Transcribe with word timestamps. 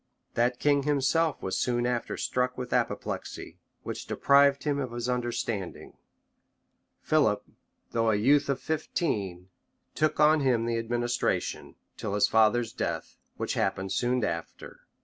That 0.33 0.57
king 0.57 0.81
himself 0.81 1.43
was 1.43 1.59
soon 1.59 1.85
after 1.85 2.17
struck 2.17 2.57
with 2.57 2.73
an 2.73 2.79
apoplexy, 2.79 3.59
which 3.83 4.07
deprived 4.07 4.63
him 4.63 4.79
of 4.79 4.93
his 4.93 5.07
understanding: 5.07 5.93
Philip 7.03 7.45
though 7.91 8.09
a 8.09 8.15
youth 8.15 8.49
of 8.49 8.59
fifteen, 8.59 9.49
took 9.93 10.19
on 10.19 10.39
him 10.39 10.65
the 10.65 10.79
administration, 10.79 11.75
till 11.97 12.15
his 12.15 12.27
father's 12.27 12.73
death, 12.73 13.17
which 13.37 13.53
happened 13.53 13.91
soon 13.91 14.23
after, 14.23 14.81
{1180. 14.89 14.91